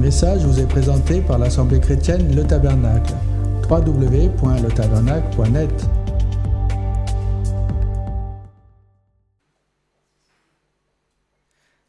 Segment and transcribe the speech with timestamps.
[0.00, 3.12] message vous est présenté par l'Assemblée chrétienne Le Tabernacle.
[3.68, 5.70] www.letabernacle.net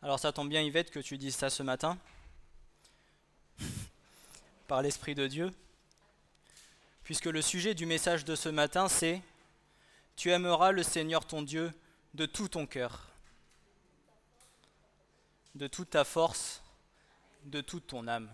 [0.02, 1.97] Alors ça tombe bien Yvette que tu dises ça ce matin,
[4.68, 5.50] par l'Esprit de Dieu,
[7.05, 9.21] puisque le sujet du message de ce matin c'est
[10.18, 11.71] Tu aimeras le Seigneur ton Dieu
[12.14, 13.07] de tout ton cœur,
[15.55, 16.61] de toute ta force,
[17.44, 18.29] de toute ton âme.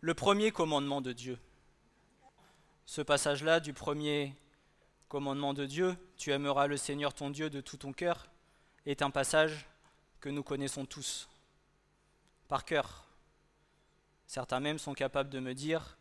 [0.00, 1.38] Le premier commandement de Dieu.
[2.84, 4.34] Ce passage-là du premier
[5.08, 8.28] commandement de Dieu, tu aimeras le Seigneur ton Dieu de tout ton cœur,
[8.84, 9.66] est un passage
[10.20, 11.28] que nous connaissons tous,
[12.48, 13.04] par cœur.
[14.26, 15.96] Certains même sont capables de me dire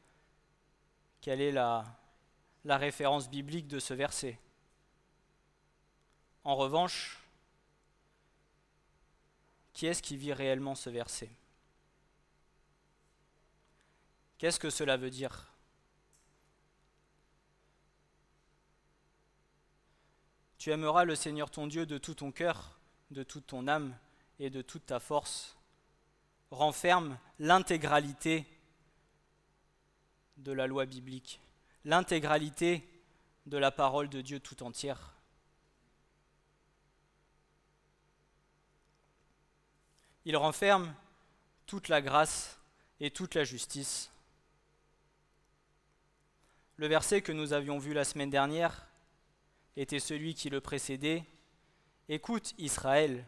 [1.21, 1.85] quelle est la,
[2.65, 4.39] référence biblique de ce verset.
[6.43, 7.19] En revanche,
[9.73, 11.29] qui est-ce qui vit réellement ce verset?
[14.45, 15.51] Qu'est-ce que cela veut dire
[20.59, 22.77] Tu aimeras le Seigneur ton Dieu de tout ton cœur,
[23.09, 23.97] de toute ton âme
[24.37, 25.57] et de toute ta force.
[26.51, 28.45] Renferme l'intégralité
[30.37, 31.41] de la loi biblique,
[31.83, 32.87] l'intégralité
[33.47, 35.15] de la parole de Dieu tout entière.
[40.23, 40.93] Il renferme
[41.65, 42.59] toute la grâce
[42.99, 44.11] et toute la justice.
[46.77, 48.85] Le verset que nous avions vu la semaine dernière
[49.77, 51.23] était celui qui le précédait.
[52.09, 53.25] Écoute Israël,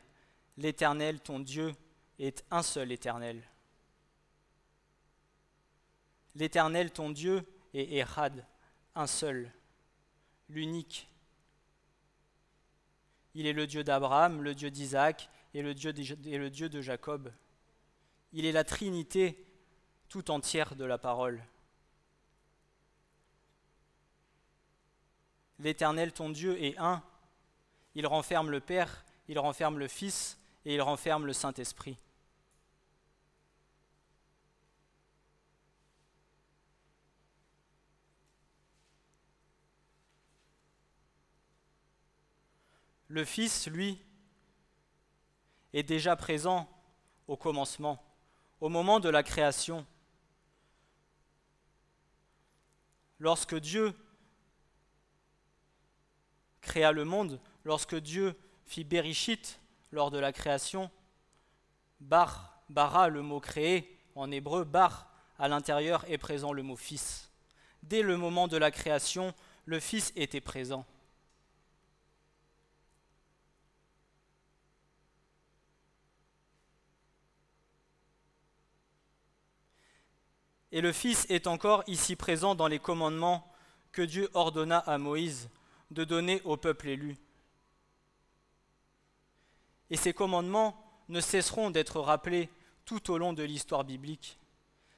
[0.57, 1.73] l'Éternel ton Dieu
[2.19, 3.41] est un seul Éternel.
[6.35, 7.41] L'Éternel ton Dieu
[7.73, 8.45] est Erad,
[8.95, 9.51] un seul,
[10.49, 11.07] l'unique.
[13.33, 17.31] Il est le Dieu d'Abraham, le Dieu d'Isaac et et le Dieu de Jacob.
[18.33, 19.45] Il est la Trinité
[20.09, 21.41] tout entière de la parole.
[25.59, 27.03] L'Éternel ton Dieu est un.
[27.95, 31.97] Il renferme le Père, il renferme le Fils et il renferme le Saint-Esprit.
[43.09, 43.99] Le Fils, lui,
[45.73, 46.69] est déjà présent
[47.27, 48.03] au commencement,
[48.59, 49.85] au moment de la création.
[53.19, 53.95] Lorsque Dieu
[56.67, 58.35] créa le monde, lorsque Dieu
[58.65, 59.59] fit Berishit
[59.91, 60.91] lors de la création,
[61.99, 67.31] bar, bara, le mot créé en hébreu, bar, à l'intérieur est présent le mot fils.
[67.81, 69.33] Dès le moment de la création,
[69.65, 70.85] le fils était présent.
[80.73, 83.49] Et le Fils est encore ici présent dans les commandements
[83.93, 85.49] que Dieu ordonna à Moïse
[85.91, 87.17] de donner au peuple élu.
[89.89, 90.75] Et ces commandements
[91.09, 92.49] ne cesseront d'être rappelés
[92.85, 94.37] tout au long de l'histoire biblique.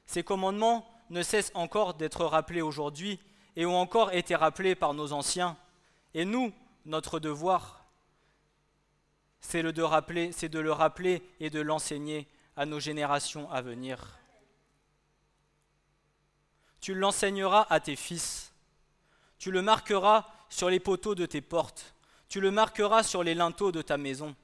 [0.06, 3.20] Ces commandements ne cessent encore d'être rappelés aujourd'hui
[3.56, 5.56] et ont encore été rappelés par nos anciens.
[6.14, 6.52] Et nous,
[6.84, 7.84] notre devoir,
[9.40, 14.18] c'est de, rappeler, c'est de le rappeler et de l'enseigner à nos générations à venir.
[16.80, 18.52] Tu l'enseigneras à tes fils.
[19.38, 21.94] Tu le marqueras sur les poteaux de tes portes.
[22.28, 24.36] Tu le marqueras sur les linteaux de ta maison.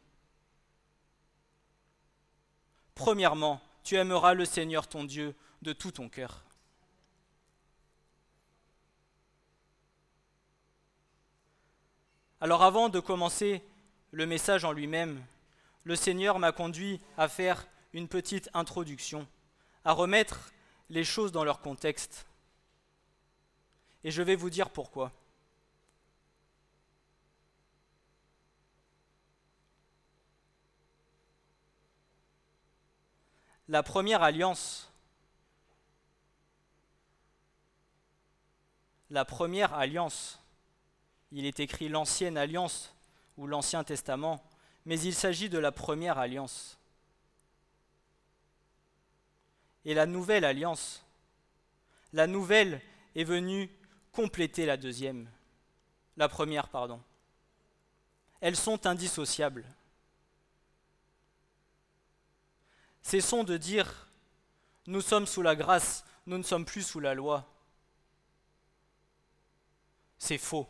[2.94, 6.42] Premièrement, tu aimeras le Seigneur ton Dieu de tout ton cœur.
[12.40, 13.62] Alors avant de commencer
[14.10, 15.22] le message en lui-même,
[15.84, 19.26] le Seigneur m'a conduit à faire une petite introduction,
[19.84, 20.52] à remettre
[20.90, 22.26] les choses dans leur contexte.
[24.04, 25.12] Et je vais vous dire pourquoi.
[33.68, 34.90] La première alliance,
[39.10, 40.40] la première alliance,
[41.32, 42.94] il est écrit l'ancienne alliance
[43.36, 44.42] ou l'Ancien Testament,
[44.84, 46.78] mais il s'agit de la première alliance
[49.86, 51.02] et la nouvelle alliance.
[52.12, 52.82] La nouvelle
[53.14, 53.70] est venue
[54.12, 55.30] compléter la deuxième,
[56.16, 57.00] la première, pardon.
[58.40, 59.64] Elles sont indissociables.
[63.06, 64.08] Cessons de dire
[64.88, 67.48] nous sommes sous la grâce, nous ne sommes plus sous la loi.
[70.18, 70.66] C'est faux.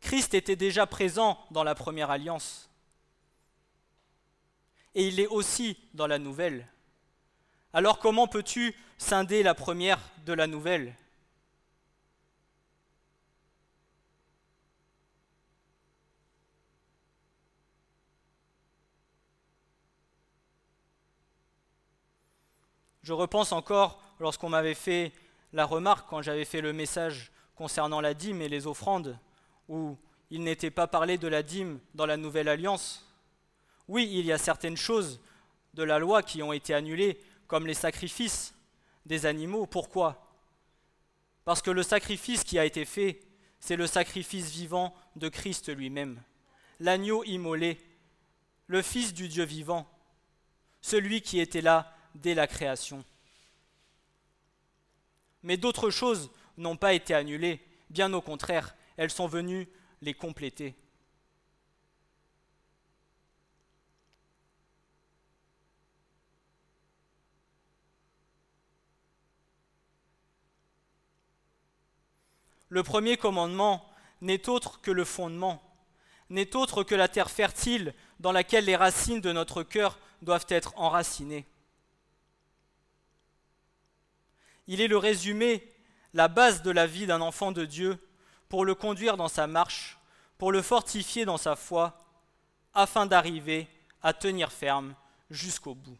[0.00, 2.68] Christ était déjà présent dans la première alliance.
[4.96, 6.66] Et il est aussi dans la nouvelle.
[7.72, 10.96] Alors comment peux-tu scinder la première de la nouvelle?
[23.06, 25.12] Je repense encore lorsqu'on m'avait fait
[25.52, 29.16] la remarque quand j'avais fait le message concernant la dîme et les offrandes,
[29.68, 29.96] où
[30.28, 33.08] il n'était pas parlé de la dîme dans la nouvelle alliance.
[33.86, 35.20] Oui, il y a certaines choses
[35.74, 38.56] de la loi qui ont été annulées, comme les sacrifices
[39.04, 39.66] des animaux.
[39.66, 40.28] Pourquoi?
[41.44, 43.20] Parce que le sacrifice qui a été fait,
[43.60, 46.20] c'est le sacrifice vivant de Christ lui-même,
[46.80, 47.78] l'agneau immolé,
[48.66, 49.88] le Fils du Dieu vivant,
[50.80, 53.04] celui qui était là dès la création.
[55.42, 57.60] Mais d'autres choses n'ont pas été annulées,
[57.90, 59.68] bien au contraire, elles sont venues
[60.02, 60.74] les compléter.
[72.68, 73.88] Le premier commandement
[74.20, 75.62] n'est autre que le fondement,
[76.30, 80.72] n'est autre que la terre fertile dans laquelle les racines de notre cœur doivent être
[80.76, 81.46] enracinées.
[84.66, 85.72] Il est le résumé,
[86.12, 87.98] la base de la vie d'un enfant de Dieu
[88.48, 89.98] pour le conduire dans sa marche,
[90.38, 92.04] pour le fortifier dans sa foi,
[92.74, 93.68] afin d'arriver
[94.02, 94.94] à tenir ferme
[95.30, 95.98] jusqu'au bout.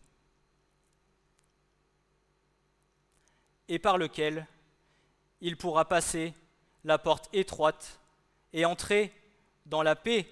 [3.69, 4.47] Et par lequel
[5.41, 6.35] il pourra passer
[6.85, 8.01] la porte étroite
[8.53, 9.13] et entrer
[9.67, 10.31] dans la paix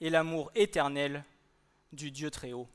[0.00, 1.24] et l'amour éternel
[1.92, 2.68] du Dieu très haut.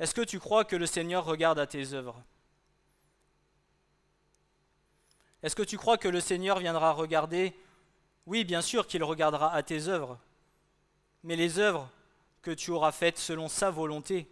[0.00, 2.20] Est-ce que tu crois que le Seigneur regarde à tes œuvres?
[5.42, 7.54] Est-ce que tu crois que le Seigneur viendra regarder?
[8.24, 10.18] Oui, bien sûr qu'il regardera à tes œuvres,
[11.22, 11.86] mais les œuvres
[12.40, 14.26] que tu auras faites selon sa volonté.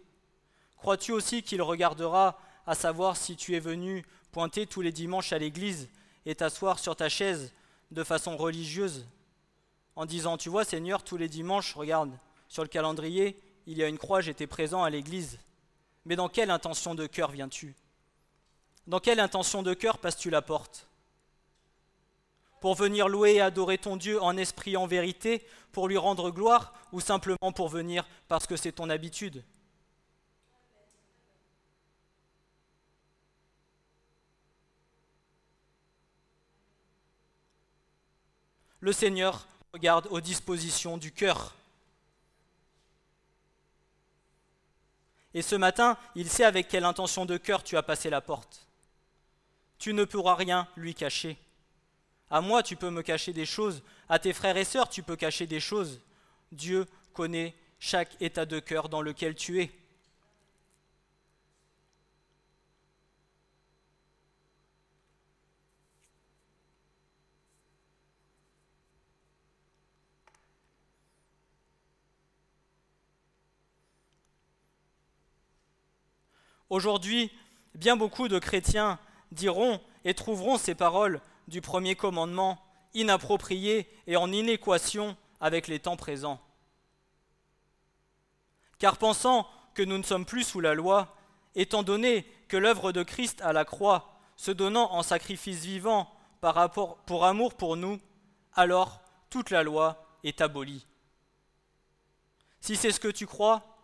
[0.75, 5.37] Crois-tu aussi qu'il regardera à savoir si tu es venu pointer tous les dimanches à
[5.37, 5.87] l'église
[6.25, 7.53] et t'asseoir sur ta chaise
[7.91, 9.05] de façon religieuse?
[9.95, 12.17] En disant Tu vois Seigneur, tous les dimanches, regarde,
[12.47, 15.37] sur le calendrier, il y a une croix, j'étais présent à l'église.
[16.09, 17.75] Mais dans quelle intention de cœur viens-tu?
[18.87, 20.87] Dans quelle intention de cœur passes-tu la porte?
[22.61, 26.73] Pour venir louer et adorer ton Dieu en esprit en vérité, pour lui rendre gloire,
[26.91, 29.43] ou simplement pour venir parce que c'est ton habitude?
[38.79, 41.53] Le Seigneur regarde aux dispositions du cœur.
[45.33, 48.67] Et ce matin, il sait avec quelle intention de cœur tu as passé la porte.
[49.77, 51.37] Tu ne pourras rien lui cacher.
[52.29, 53.81] À moi, tu peux me cacher des choses.
[54.07, 56.01] À tes frères et sœurs, tu peux cacher des choses.
[56.51, 59.71] Dieu connaît chaque état de cœur dans lequel tu es.
[76.69, 77.31] Aujourd'hui,
[77.75, 78.99] bien beaucoup de chrétiens
[79.31, 82.63] diront et trouveront ces paroles du premier commandement
[82.93, 86.39] inappropriées et en inéquation avec les temps présents.
[88.77, 91.15] Car pensant que nous ne sommes plus sous la loi,
[91.55, 96.71] étant donné que l'œuvre de Christ à la croix, se donnant en sacrifice vivant par
[97.05, 97.99] pour amour pour nous,
[98.53, 100.85] alors toute la loi est abolie.
[102.61, 103.77] Si c'est ce que tu crois,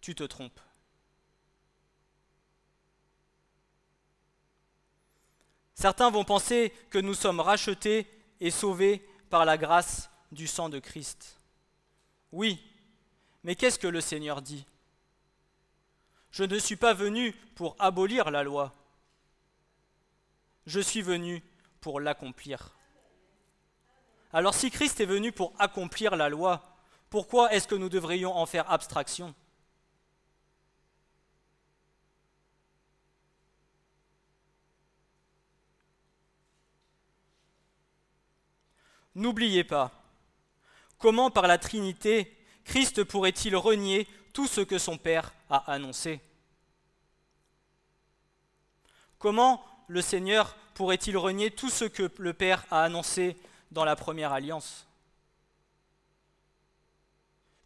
[0.00, 0.60] tu te trompes.
[5.74, 8.06] Certains vont penser que nous sommes rachetés
[8.40, 11.38] et sauvés par la grâce du sang de Christ.
[12.30, 12.62] Oui,
[13.42, 14.66] mais qu'est-ce que le Seigneur dit?
[16.30, 18.74] Je ne suis pas venu pour abolir la loi.
[20.66, 21.42] Je suis venu
[21.80, 22.74] pour l'accomplir.
[24.32, 26.62] Alors si Christ est venu pour accomplir la loi,
[27.10, 29.34] pourquoi est-ce que nous devrions en faire abstraction?
[39.14, 39.90] N'oubliez pas,
[40.98, 46.20] comment par la Trinité Christ pourrait-il renier tout ce que son Père a annoncé?
[49.18, 53.36] Comment le Seigneur pourrait-il renier tout ce que le Père a annoncé
[53.70, 54.86] dans la première alliance?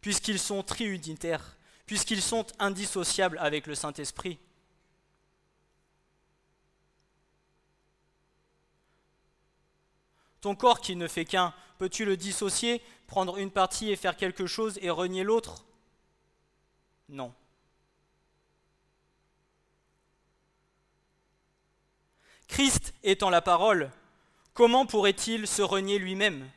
[0.01, 4.39] Puisqu'ils sont triunitaires, puisqu'ils sont indissociables avec le Saint-Esprit.
[10.47, 14.47] Ton corps qui ne fait qu'un, peux-tu le dissocier, prendre une partie et faire quelque
[14.47, 15.65] chose et renier l'autre?
[17.09, 17.33] Non.
[22.47, 23.91] Christ étant la parole,
[24.53, 26.49] comment pourrait-il se renier lui-même?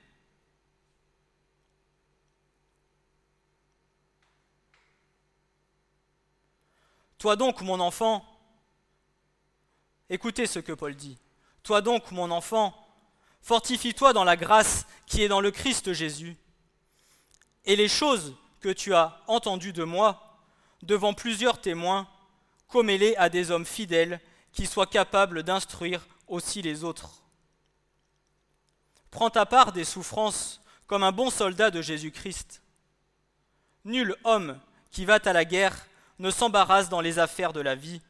[7.19, 8.25] Toi donc, mon enfant,
[10.09, 11.19] écoutez ce que Paul dit.
[11.65, 12.80] Toi donc, mon enfant,
[13.43, 16.37] fortifie-toi dans la grâce qui est dans le Christ Jésus.
[17.65, 20.39] Et les choses que tu as entendues de moi,
[20.83, 22.09] devant plusieurs témoins,
[22.69, 24.21] commets-les à des hommes fidèles
[24.53, 27.23] qui soient capables d'instruire aussi les autres.
[29.11, 32.63] Prends ta part des souffrances comme un bon soldat de Jésus-Christ.
[33.85, 34.59] Nul homme
[34.91, 35.87] qui va à la guerre
[36.19, 38.01] ne s'embarrasse dans les affaires de la vie,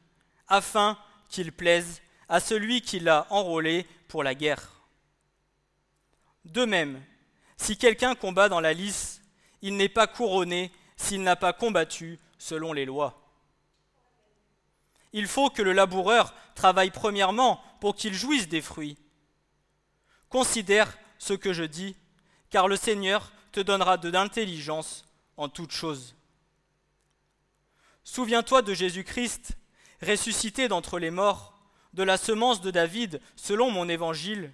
[0.49, 4.79] afin qu'il plaise à celui qui l'a enrôlé pour la guerre.
[6.44, 7.02] De même,
[7.56, 9.20] si quelqu'un combat dans la lice,
[9.62, 13.20] il n'est pas couronné s'il n'a pas combattu selon les lois.
[15.12, 18.97] Il faut que le laboureur travaille premièrement pour qu'il jouisse des fruits.
[20.28, 21.97] Considère ce que je dis,
[22.50, 25.04] car le Seigneur te donnera de l'intelligence
[25.37, 26.14] en toutes choses.
[28.04, 29.56] Souviens-toi de Jésus-Christ,
[30.02, 31.59] ressuscité d'entre les morts,
[31.92, 34.52] de la semence de David, selon mon évangile,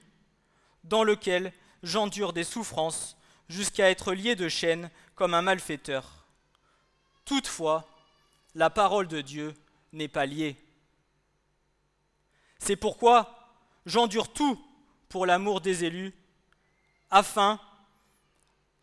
[0.85, 1.53] dans lequel
[1.83, 3.17] j'endure des souffrances
[3.49, 6.27] jusqu'à être lié de chaînes comme un malfaiteur.
[7.25, 7.89] Toutefois,
[8.55, 9.55] la parole de Dieu
[9.93, 10.57] n'est pas liée.
[12.59, 13.51] C'est pourquoi
[13.85, 14.61] j'endure tout
[15.09, 16.13] pour l'amour des élus,
[17.11, 17.61] afin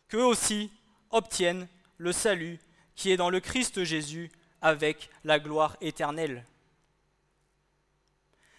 [0.08, 0.70] qu'eux aussi
[1.10, 2.58] obtiennent le salut
[2.96, 4.30] qui est dans le Christ Jésus
[4.62, 6.46] avec la gloire éternelle.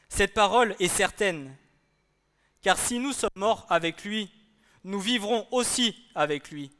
[0.10, 1.56] Cette parole est certaine,
[2.66, 4.28] car si nous sommes morts avec lui,
[4.86, 6.72] nous vivrons aussi avec lui.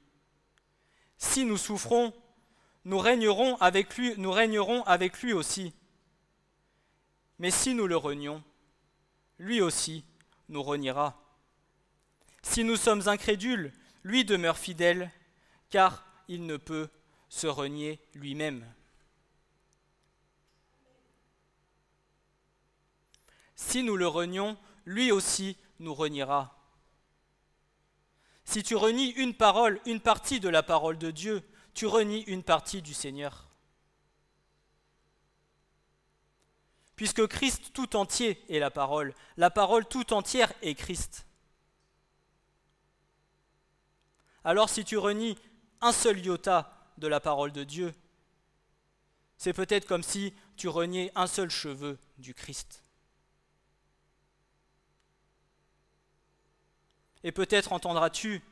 [1.20, 2.12] Si nous souffrons,
[2.86, 5.74] nous régnerons avec lui, aussi.
[7.38, 8.44] Mais si nous le renions,
[9.38, 10.04] lui aussi
[10.50, 11.22] nous reniera.
[12.42, 13.72] Si nous sommes incrédules,
[14.04, 15.12] lui demeure fidèle,
[15.70, 16.90] car il ne peut
[17.30, 18.66] se renier lui-même.
[23.56, 26.56] Si nous le renions, lui aussi nous reniera.
[28.46, 32.44] Si tu renies une parole, une partie de la parole de Dieu, tu renies une
[32.44, 33.50] partie du Seigneur.
[36.96, 41.28] Puisque Christ tout entier est la parole, la parole tout entière est Christ.
[44.46, 45.38] Alors si tu renies
[45.82, 47.94] un seul iota de la parole de Dieu,
[49.38, 52.85] c'est peut-être comme si tu reniais un seul cheveu du Christ.
[57.26, 58.44] Et peut-être entendras-tu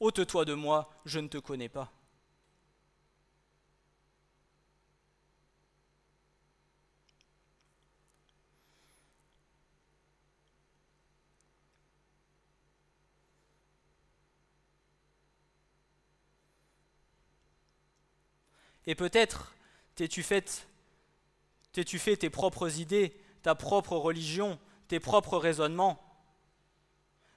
[0.00, 1.92] Ôte-toi de moi, je ne te connais pas.
[18.86, 19.54] Et peut-être
[19.94, 20.66] t'es-tu fait,
[21.72, 26.09] t'es-tu fait tes propres idées, ta propre religion, tes propres raisonnements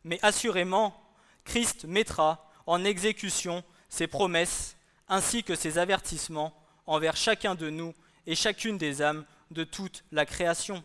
[0.04, 1.00] mais assurément,
[1.46, 4.76] Christ mettra en exécution ses promesses
[5.08, 6.54] ainsi que ses avertissements
[6.86, 7.94] envers chacun de nous
[8.26, 10.84] et chacune des âmes de toute la création.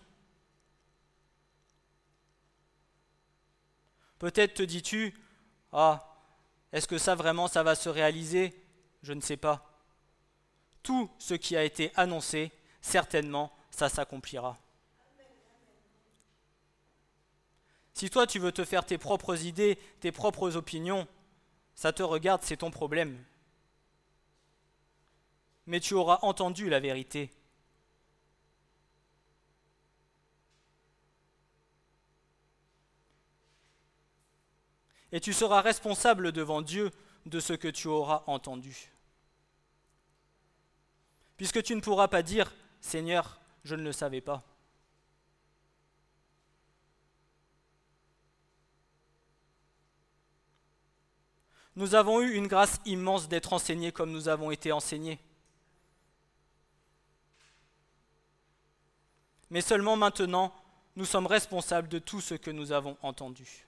[4.19, 5.15] Peut-être te dis-tu,
[5.73, 6.17] ah,
[6.73, 8.55] est-ce que ça vraiment ça va se réaliser?
[9.03, 9.65] Je ne sais pas.
[10.83, 14.59] Tout ce qui a été annoncé, certainement, ça s'accomplira.
[17.99, 21.09] Si toi tu veux te faire tes propres idées, tes propres opinions,
[21.75, 23.19] ça te regarde, c'est ton problème.
[25.67, 27.28] Mais tu auras entendu la vérité.
[35.11, 36.93] Et tu seras responsable devant Dieu
[37.26, 38.93] de ce que tu auras entendu.
[41.37, 44.45] Puisque tu ne pourras pas dire, Seigneur, je ne le savais pas.
[51.79, 55.21] Nous avons eu une grâce immense d'être enseignés comme nous avons été enseignés.
[59.49, 60.53] Mais seulement maintenant,
[60.97, 63.65] nous sommes responsables de tout ce que nous avons entendu.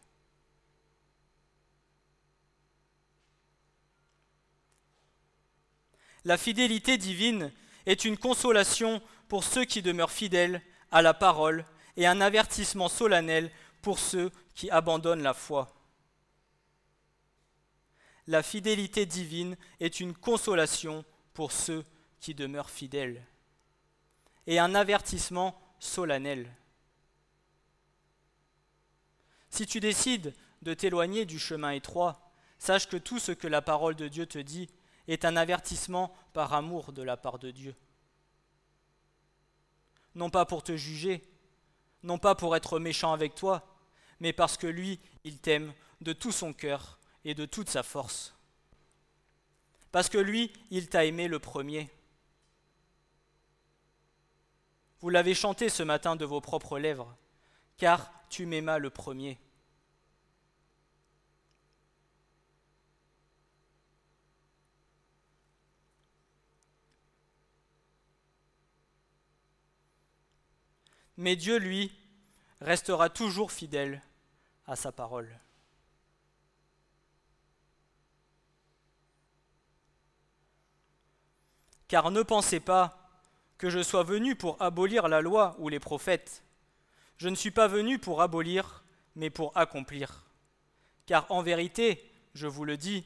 [6.24, 7.52] La fidélité divine
[7.86, 11.64] est une consolation pour ceux qui demeurent fidèles à la parole
[11.96, 13.52] et un avertissement solennel
[13.82, 15.79] pour ceux qui abandonnent la foi.
[18.30, 21.84] La fidélité divine est une consolation pour ceux
[22.20, 23.26] qui demeurent fidèles
[24.46, 26.48] et un avertissement solennel.
[29.48, 30.32] Si tu décides
[30.62, 34.38] de t'éloigner du chemin étroit, sache que tout ce que la parole de Dieu te
[34.38, 34.70] dit
[35.08, 37.74] est un avertissement par amour de la part de Dieu.
[40.14, 41.28] Non pas pour te juger,
[42.04, 43.66] non pas pour être méchant avec toi,
[44.20, 48.34] mais parce que lui, il t'aime de tout son cœur et de toute sa force.
[49.92, 51.90] Parce que lui, il t'a aimé le premier.
[55.00, 57.16] Vous l'avez chanté ce matin de vos propres lèvres,
[57.76, 59.38] car tu m'aimas le premier.
[71.16, 71.92] Mais Dieu, lui,
[72.62, 74.02] restera toujours fidèle
[74.66, 75.38] à sa parole.
[81.90, 82.96] Car ne pensez pas
[83.58, 86.44] que je sois venu pour abolir la loi ou les prophètes.
[87.16, 88.84] Je ne suis pas venu pour abolir,
[89.16, 90.22] mais pour accomplir.
[91.04, 93.04] Car en vérité, je vous le dis,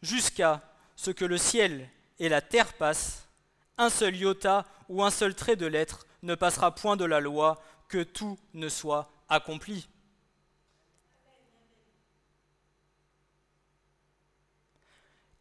[0.00, 0.62] jusqu'à
[0.96, 1.86] ce que le ciel
[2.18, 3.28] et la terre passent,
[3.76, 7.62] un seul iota ou un seul trait de lettre ne passera point de la loi,
[7.88, 9.86] que tout ne soit accompli.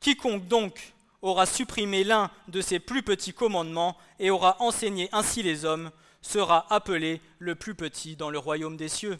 [0.01, 5.65] Quiconque donc aura supprimé l'un de ces plus petits commandements et aura enseigné ainsi les
[5.65, 9.17] hommes sera appelé le plus petit dans le royaume des cieux.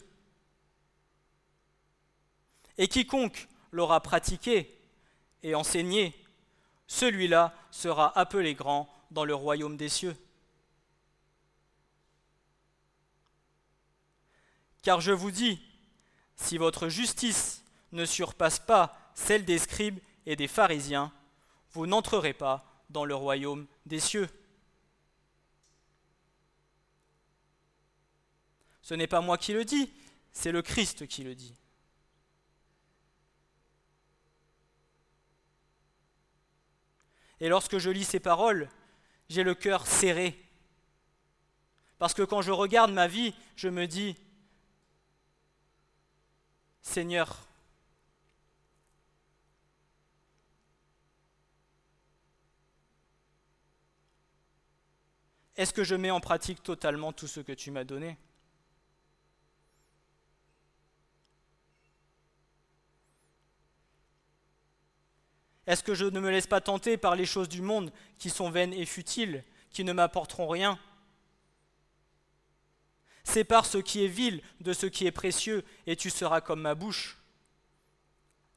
[2.76, 4.78] Et quiconque l'aura pratiqué
[5.42, 6.14] et enseigné,
[6.86, 10.16] celui-là sera appelé grand dans le royaume des cieux.
[14.82, 15.60] Car je vous dis,
[16.36, 21.12] si votre justice ne surpasse pas celle des scribes et des pharisiens,
[21.78, 24.28] vous n'entrerez pas dans le royaume des cieux.
[28.82, 29.92] Ce n'est pas moi qui le dis,
[30.32, 31.54] c'est le Christ qui le dit.
[37.38, 38.68] Et lorsque je lis ces paroles,
[39.28, 40.36] j'ai le cœur serré.
[42.00, 44.16] Parce que quand je regarde ma vie, je me dis,
[46.82, 47.47] Seigneur,
[55.58, 58.16] est-ce que je mets en pratique totalement tout ce que tu m'as donné?
[65.66, 68.50] Est-ce que je ne me laisse pas tenter par les choses du monde qui sont
[68.50, 70.78] vaines et futiles, qui ne m'apporteront rien?
[73.24, 76.76] Sépare ce qui est vil de ce qui est précieux, et tu seras comme ma
[76.76, 77.18] bouche,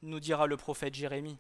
[0.04, 1.40] nous dira le prophète Jérémie.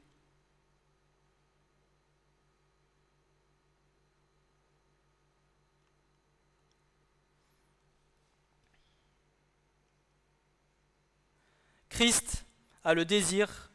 [12.01, 12.45] Christ
[12.83, 13.69] a le désir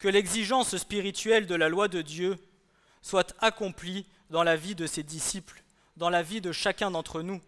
[0.00, 2.36] que l'exigence spirituelle de la loi de Dieu
[3.02, 5.62] soit accomplie dans la vie de ses disciples,
[5.96, 7.40] dans la vie de chacun d'entre nous.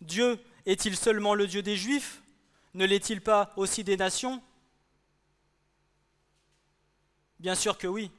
[0.00, 2.22] Dieu est-il seulement le Dieu des Juifs?
[2.72, 4.42] Ne l'est-il pas aussi des nations?
[7.40, 8.10] Bien sûr que oui.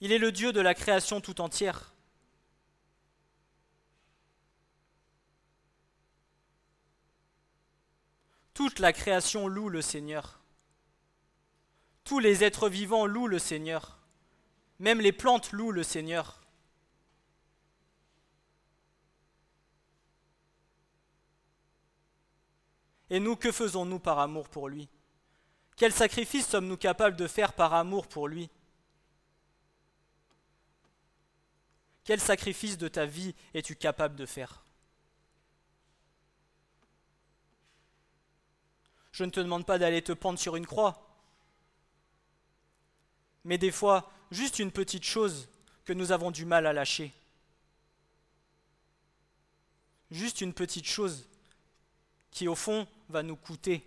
[0.00, 1.92] Il est le Dieu de la création tout entière.
[8.58, 10.40] Toute la création loue le Seigneur.
[12.02, 14.00] Tous les êtres vivants louent le Seigneur.
[14.80, 16.40] Même les plantes louent le Seigneur.
[23.10, 24.88] Et nous, que faisons-nous par amour pour lui?
[25.76, 28.50] Quel sacrifice sommes-nous capables de faire par amour pour lui?
[32.02, 34.64] Quel sacrifice de ta vie es-tu capable de faire?
[39.18, 41.04] Je ne te demande pas d'aller te pendre sur une croix,
[43.42, 45.48] mais des fois, juste une petite chose
[45.84, 47.12] que nous avons du mal à lâcher.
[50.12, 51.26] Juste une petite chose
[52.30, 53.84] qui, au fond, va nous coûter.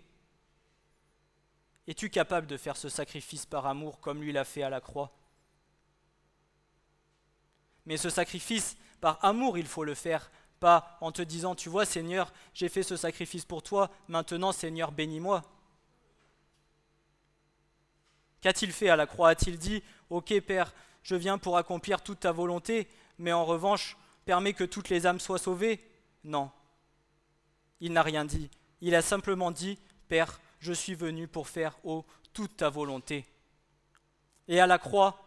[1.88, 5.16] Es-tu capable de faire ce sacrifice par amour comme lui l'a fait à la croix?
[7.86, 10.30] Mais ce sacrifice, par amour, il faut le faire,
[10.62, 14.92] pas en te disant, tu vois Seigneur, j'ai fait ce sacrifice pour toi, maintenant Seigneur,
[14.92, 15.42] bénis-moi.
[18.40, 19.30] Qu'a-t-il fait à la croix?
[19.30, 20.72] A-t-il dit, ok Père,
[21.02, 22.86] je viens pour accomplir toute ta volonté,
[23.18, 25.80] mais en revanche, permets que toutes les âmes soient sauvées?
[26.22, 26.48] Non.
[27.80, 28.48] Il n'a rien dit.
[28.80, 33.26] Il a simplement dit, Père, je suis venu pour faire, ô toute ta volonté.
[34.46, 35.20] Et à la croix,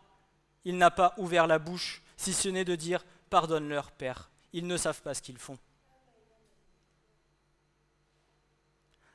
[0.63, 4.78] il n'a pas ouvert la bouche, si ce n'est de dire, Pardonne-leur, Père, ils ne
[4.78, 5.60] savent pas ce qu'ils font.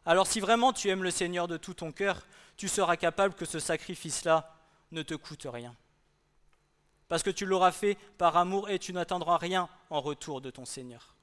[0.05, 2.27] Alors si vraiment tu aimes le Seigneur de tout ton cœur,
[2.59, 4.55] tu seras capable que ce sacrifice-là
[4.93, 5.75] ne te coûte rien.
[7.09, 10.67] Parce que tu l'auras fait par amour et tu n'attendras rien en retour de ton
[10.67, 11.17] Seigneur.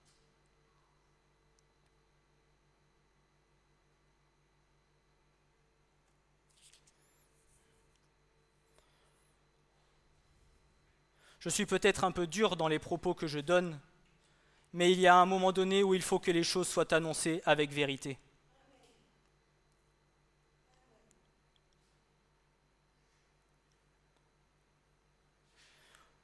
[11.37, 13.79] Je suis peut-être un peu dur dans les propos que je donne,
[14.73, 17.41] mais il y a un moment donné où il faut que les choses soient annoncées
[17.45, 18.17] avec vérité.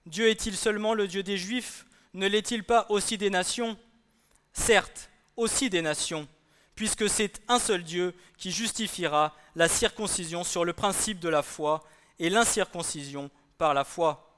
[0.06, 1.86] Dieu est-il seulement le Dieu des Juifs?
[2.14, 3.78] Ne l'est-il pas aussi des nations?
[4.52, 6.28] Certes, aussi des nations,
[6.76, 11.84] puisque c'est un seul Dieu qui justifiera la circoncision sur le principe de la foi
[12.20, 14.30] et l'incirconcision par la foi.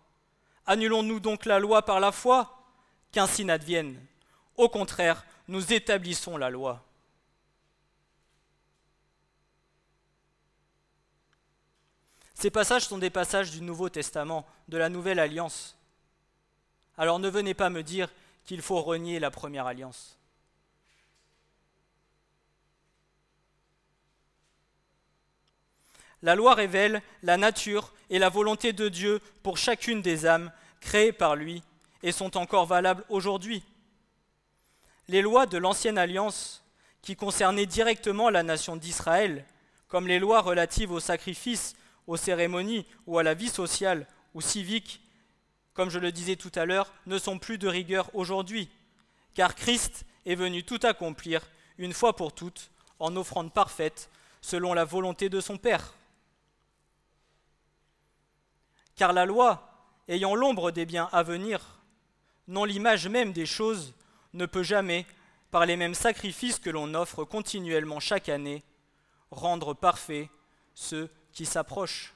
[0.66, 2.55] Annulons-nous donc la loi par la foi?
[3.16, 3.98] Qu'ainsi n'advienne.
[4.58, 6.84] Au contraire, nous établissons la loi.
[12.34, 15.78] Ces passages sont des passages du Nouveau Testament, de la Nouvelle Alliance.
[16.98, 18.10] Alors ne venez pas me dire
[18.44, 20.20] qu'il faut renier la première alliance.
[26.22, 30.52] La loi révèle la nature et la volonté de Dieu pour chacune des âmes
[30.82, 31.64] créées par lui
[32.06, 33.64] et sont encore valables aujourd'hui.
[35.08, 36.64] Les lois de l'ancienne alliance,
[37.02, 39.44] qui concernaient directement la nation d'Israël,
[39.88, 45.02] comme les lois relatives aux sacrifices aux cérémonies ou à la vie sociale ou civique,
[45.74, 48.70] comme je le disais tout à l'heure, ne sont plus de rigueur aujourd'hui,
[49.34, 51.42] car Christ est venu tout accomplir
[51.80, 55.96] une fois pour toutes en offrande parfaite selon la volonté de son Père.
[58.96, 61.76] Car la loi, ayant l'ombre des biens à venir,
[62.48, 63.94] non l'image même des choses,
[64.34, 65.06] ne peut jamais,
[65.52, 68.64] par les mêmes sacrifices que l'on offre continuellement chaque année,
[69.32, 70.30] rendre parfaits
[70.74, 72.14] ceux qui s'approchent.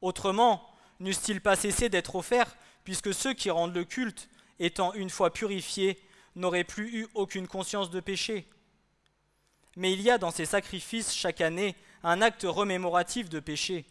[0.00, 5.32] Autrement, n'eussent-ils pas cessé d'être offerts, puisque ceux qui rendent le culte, étant une fois
[5.32, 6.02] purifiés,
[6.34, 8.48] n'auraient plus eu aucune conscience de péché?
[9.76, 13.86] Mais il y a dans ces sacrifices chaque année un acte remémoratif de péché,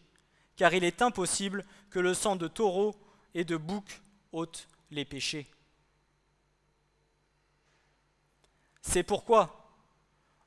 [0.61, 2.95] car il est impossible que le sang de taureau
[3.33, 3.99] et de bouc
[4.31, 5.47] ôte les péchés.
[8.83, 9.73] C'est pourquoi,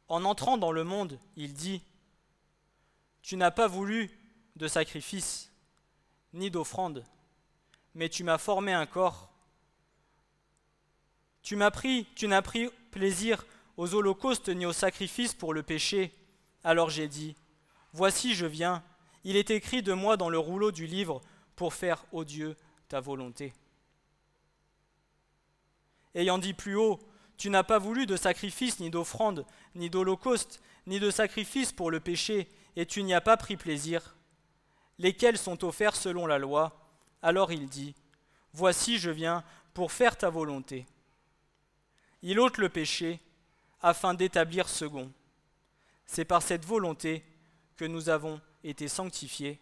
[0.07, 1.83] en entrant dans le monde, il dit,
[3.23, 4.09] Tu n'as pas voulu
[4.55, 5.51] de sacrifice,
[6.33, 7.05] ni d'offrande,
[7.97, 9.33] mais tu m'as formé un corps.
[11.43, 13.45] Tu m'as pris, tu n'as pris plaisir
[13.77, 16.15] aux holocaustes ni aux sacrifices pour le péché.
[16.63, 17.35] Alors j'ai dit,
[17.93, 18.85] Voici je viens,
[19.25, 21.21] il est écrit de moi dans le rouleau du livre
[21.57, 22.57] pour faire, ô Dieu,
[22.89, 23.53] ta volonté.
[26.15, 27.01] Ayant dit plus haut,
[27.37, 32.01] tu n'as pas voulu de sacrifice, ni d'offrande, ni d'holocauste, ni de sacrifice pour le
[32.01, 34.15] péché, et tu n'y as pas pris plaisir,
[34.99, 36.79] lesquels sont offerts selon la loi?
[37.23, 37.95] Alors il dit,
[38.53, 40.87] Voici je viens pour faire ta volonté.
[42.23, 43.21] Il ôte le péché
[43.83, 45.11] afin d'établir second.
[46.07, 47.25] C'est par cette volonté
[47.77, 49.61] que nous avons été sanctifiés,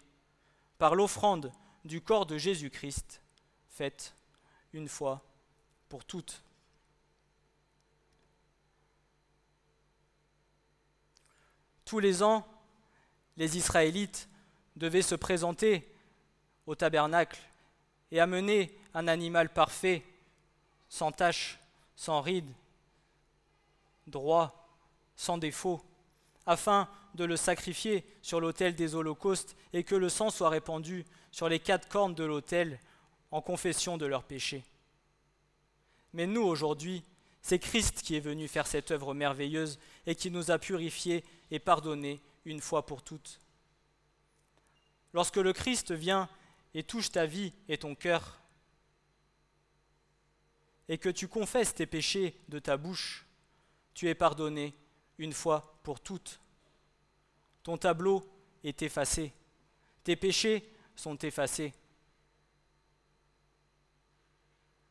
[0.78, 1.52] par l'offrande
[1.84, 3.20] du corps de Jésus-Christ,
[3.68, 4.14] faite
[4.72, 5.22] une fois
[5.88, 6.42] pour toutes.
[11.84, 12.46] Tous les ans,
[13.36, 14.28] les Israélites
[14.76, 15.86] devaient se présenter
[16.66, 17.40] au tabernacle
[18.10, 20.02] et amener un animal parfait,
[20.88, 21.58] sans tache,
[21.96, 22.50] sans ride,
[24.06, 24.68] droit,
[25.16, 25.82] sans défaut,
[26.46, 31.48] afin de le sacrifier sur l'autel des holocaustes et que le sang soit répandu sur
[31.48, 32.78] les quatre cornes de l'autel
[33.30, 34.64] en confession de leurs péchés.
[36.12, 37.02] Mais nous, aujourd'hui,
[37.40, 41.58] c'est Christ qui est venu faire cette œuvre merveilleuse et qui nous a purifiés et
[41.58, 43.40] pardonnés une fois pour toutes.
[45.12, 46.28] Lorsque le Christ vient
[46.74, 48.40] et touche ta vie et ton cœur,
[50.88, 53.26] et que tu confesses tes péchés de ta bouche,
[53.94, 54.74] tu es pardonné
[55.18, 56.40] une fois pour toutes.
[57.62, 58.24] Ton tableau
[58.64, 59.32] est effacé.
[60.04, 61.72] Tes péchés sont effacés.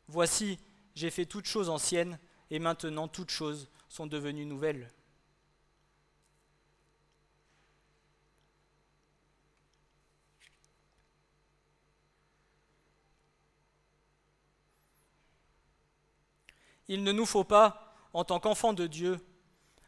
[0.07, 0.59] Voici,
[0.95, 4.91] j'ai fait toutes choses anciennes, et maintenant toutes choses sont devenues nouvelles.
[16.89, 19.17] Il ne nous faut pas, en tant qu'enfants de Dieu,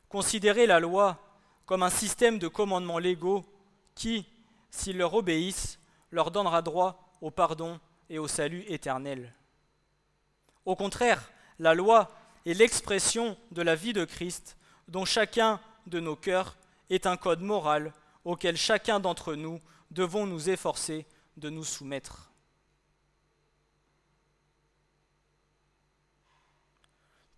[0.08, 1.33] considérer la loi
[1.66, 3.46] comme un système de commandements légaux
[3.96, 4.26] qui,
[4.70, 5.80] s'ils leur obéissent,
[6.12, 9.34] leur donnera droit au pardon et au salut éternel.
[10.66, 12.12] Au contraire, la loi
[12.46, 16.58] est l'expression de la vie de Christ dont chacun de nos cœurs
[16.90, 17.94] est un code moral
[18.26, 21.06] auquel chacun d'entre nous devons nous efforcer
[21.38, 22.32] de nous soumettre.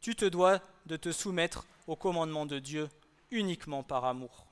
[0.01, 2.89] Tu te dois de te soumettre au commandement de Dieu
[3.31, 4.45] uniquement par amour.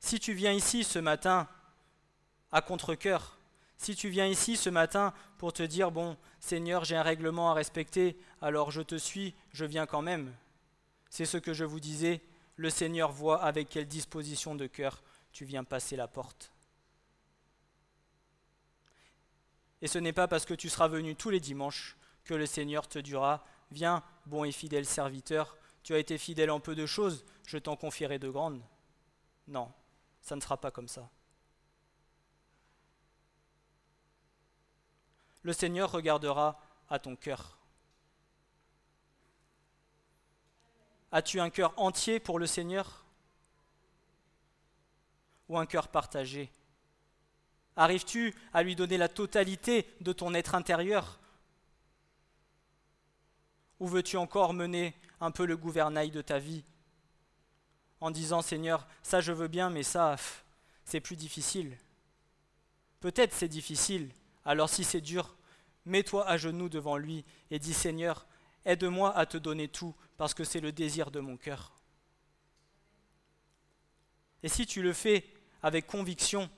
[0.00, 1.48] Si tu viens ici ce matin
[2.50, 3.38] à contre-coeur,
[3.76, 7.54] si tu viens ici ce matin pour te dire, bon, Seigneur, j'ai un règlement à
[7.54, 10.32] respecter, alors je te suis, je viens quand même.
[11.10, 12.20] C'est ce que je vous disais,
[12.56, 15.02] le Seigneur voit avec quelle disposition de cœur
[15.32, 16.52] tu viens passer la porte.
[19.80, 22.86] Et ce n'est pas parce que tu seras venu tous les dimanches que le Seigneur
[22.86, 27.24] te dira, viens, bon et fidèle serviteur, tu as été fidèle en peu de choses,
[27.46, 28.62] je t'en confierai de grandes.
[29.48, 29.72] Non,
[30.20, 31.08] ça ne sera pas comme ça.
[35.42, 37.58] le Seigneur regardera à ton cœur.
[41.10, 43.04] As-tu un cœur entier pour le Seigneur
[45.48, 46.50] ou un cœur partagé?
[47.76, 51.18] Arrives-tu à lui donner la totalité de ton être intérieur?
[53.82, 56.62] Ou veux-tu encore mener un peu le gouvernail de ta vie
[58.00, 60.14] en disant Seigneur, ça je veux bien, mais ça,
[60.84, 61.76] c'est plus difficile
[63.00, 64.08] Peut-être c'est difficile,
[64.44, 65.34] alors si c'est dur,
[65.84, 68.24] mets-toi à genoux devant lui et dis Seigneur,
[68.64, 71.72] aide-moi à te donner tout, parce que c'est le désir de mon cœur.
[74.44, 75.26] Et si tu le fais
[75.60, 76.48] avec conviction,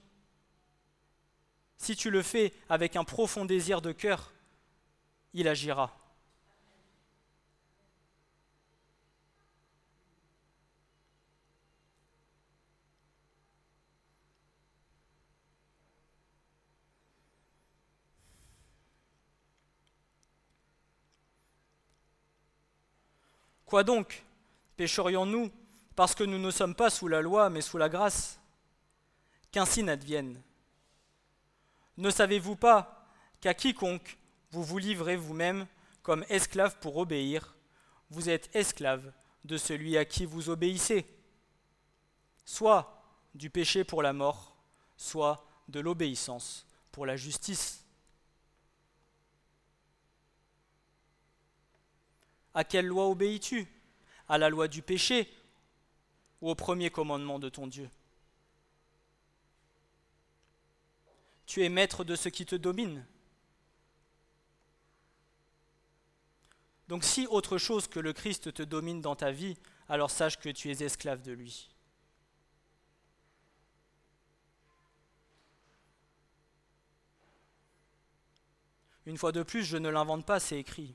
[1.79, 4.35] si tu le fais avec un profond désir de cœur,
[5.33, 5.91] il agira.
[23.75, 24.25] Quoi donc
[24.77, 25.51] Pécherions-nous
[25.97, 28.39] parce que nous ne sommes pas sous la loi, mais sous la grâce?
[29.51, 30.41] Qu'ainsi n'advienne.
[31.97, 33.05] Ne savez-vous pas
[33.41, 34.17] qu'à quiconque
[34.53, 35.67] vous vous livrez vous-même
[36.05, 37.57] comme esclave pour obéir,
[38.11, 39.13] vous êtes esclave
[39.45, 41.05] de celui à qui vous obéissez,
[42.45, 43.03] soit
[43.35, 44.55] du péché pour la mort,
[44.97, 47.84] soit de l'obéissance pour la justice?
[52.55, 53.67] À quelle loi obéis-tu?
[54.29, 55.29] À la loi du péché
[56.41, 57.91] ou au premier commandement de ton Dieu?
[61.47, 63.05] Tu es maître de ce qui te domine.
[66.89, 69.57] Donc si autre chose que le Christ te domine dans ta vie,
[69.89, 71.71] alors sache que tu es esclave de lui.
[79.07, 80.95] Une fois de plus, je ne l'invente pas, c'est écrit.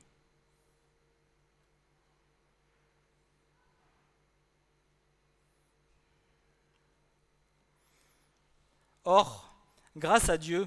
[9.04, 9.54] Or,
[9.96, 10.66] grâce à Dieu,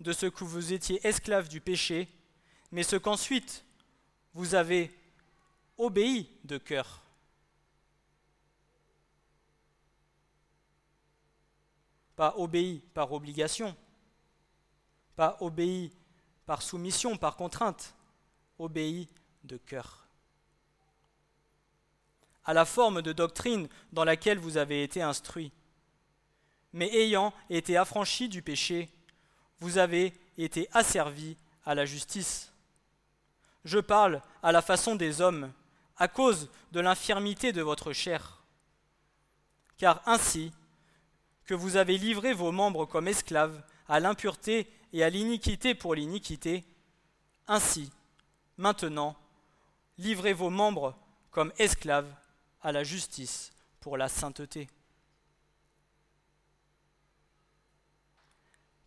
[0.00, 2.08] de ce que vous étiez esclaves du péché,
[2.70, 3.64] mais ce qu'ensuite
[4.34, 4.90] vous avez
[5.78, 7.02] obéi de cœur.
[12.16, 13.76] Pas obéi par obligation,
[15.16, 15.92] pas obéi
[16.46, 17.94] par soumission, par contrainte,
[18.58, 19.08] obéi
[19.44, 20.06] de cœur.
[22.44, 25.52] À la forme de doctrine dans laquelle vous avez été instruits
[26.72, 28.88] mais ayant été affranchis du péché,
[29.60, 32.52] vous avez été asservis à la justice.
[33.64, 35.52] Je parle à la façon des hommes,
[35.96, 38.42] à cause de l'infirmité de votre chair.
[39.76, 40.52] Car ainsi
[41.44, 46.64] que vous avez livré vos membres comme esclaves à l'impureté et à l'iniquité pour l'iniquité,
[47.46, 47.90] ainsi,
[48.56, 49.16] maintenant,
[49.98, 50.96] livrez vos membres
[51.30, 52.12] comme esclaves
[52.62, 54.68] à la justice pour la sainteté.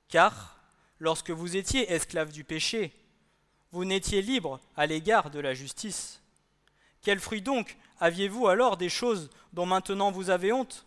[0.08, 0.60] Car,
[1.00, 2.94] lorsque vous étiez esclave du péché,
[3.72, 6.22] vous n'étiez libre à l'égard de la justice.
[7.02, 10.86] Quel fruit donc aviez-vous alors des choses dont maintenant vous avez honte?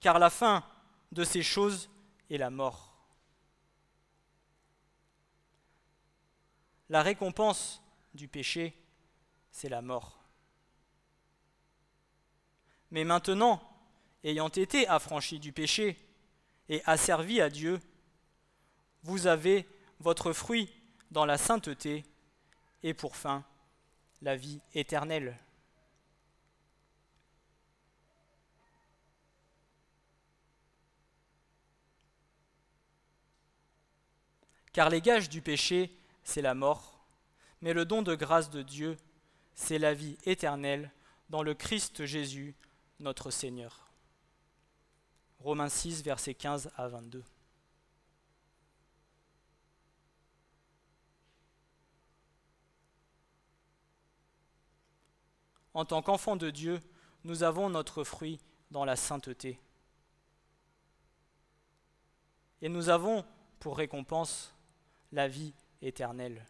[0.00, 0.64] Car la fin
[1.12, 1.88] de ces choses
[2.30, 2.92] est la mort.
[6.88, 7.82] La récompense
[8.14, 8.74] du péché,
[9.50, 10.18] c'est la mort.
[12.90, 13.60] Mais maintenant,
[14.22, 15.98] ayant été affranchi du péché,
[16.68, 17.80] et asservi à Dieu,
[19.02, 19.68] vous avez
[20.00, 20.70] votre fruit
[21.10, 22.04] dans la sainteté
[22.82, 23.44] et pour fin
[24.22, 25.38] la vie éternelle.
[34.72, 37.06] Car les gages du péché, c'est la mort,
[37.62, 38.98] mais le don de grâce de Dieu,
[39.54, 40.92] c'est la vie éternelle
[41.30, 42.54] dans le Christ Jésus,
[43.00, 43.85] notre Seigneur.
[45.40, 47.22] Romains 6, versets 15 à 22.
[55.74, 56.80] En tant qu'enfants de Dieu,
[57.24, 59.60] nous avons notre fruit dans la sainteté.
[62.62, 63.24] Et nous avons
[63.60, 64.54] pour récompense
[65.12, 66.46] la vie éternelle.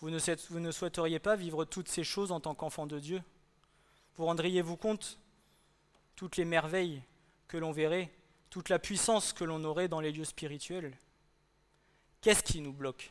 [0.00, 3.22] Vous ne, souhaiteriez pas vivre toutes ces choses en tant qu'enfant de Dieu?
[4.16, 5.18] Vous rendriez-vous compte
[6.14, 7.02] toutes les merveilles
[7.48, 8.12] que l'on verrait,
[8.50, 10.96] toute la puissance que l'on aurait dans les lieux spirituels?
[12.20, 13.10] Qu'est-ce qui nous bloque?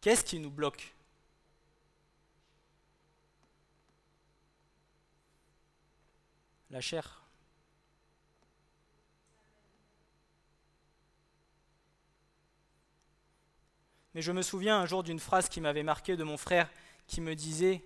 [0.00, 0.94] Qu'est-ce qui nous bloque?
[6.70, 7.17] La chair.
[14.18, 16.68] Mais je me souviens un jour d'une phrase qui m'avait marqué de mon frère
[17.06, 17.84] qui me disait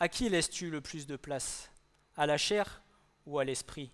[0.00, 1.70] À qui laisses-tu le plus de place?
[2.16, 2.82] À la chair
[3.26, 3.92] ou à l'esprit?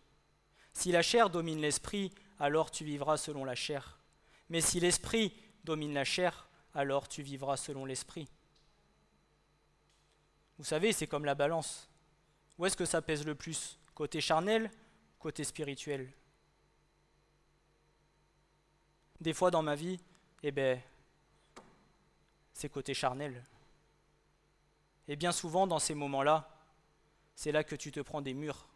[0.73, 4.01] Si la chair domine l'esprit, alors tu vivras selon la chair.
[4.49, 8.31] Mais si l'esprit domine la chair, alors tu vivras selon l'esprit.
[10.57, 11.91] Vous savez, c'est comme la balance.
[12.57, 13.79] Où est-ce que ça pèse le plus?
[13.95, 14.71] Côté charnel,
[15.19, 16.11] côté spirituel
[19.21, 20.01] Des fois dans ma vie,
[20.43, 20.81] eh ben,
[22.59, 23.45] c'est côté charnel.
[25.07, 26.51] Et bien souvent, dans ces moments-là,
[27.37, 28.67] c'est là que tu te prends des murs.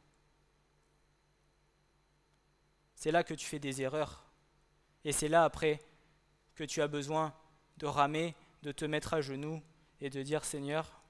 [2.94, 4.24] C'est là que tu fais des erreurs.
[5.04, 5.80] Et c'est là, après,
[6.54, 7.34] que tu as besoin
[7.78, 9.60] de ramer, de te mettre à genoux
[10.00, 11.02] et de dire Seigneur,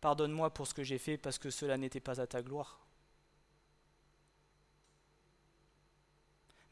[0.00, 2.84] pardonne-moi pour ce que j'ai fait parce que cela n'était pas à ta gloire.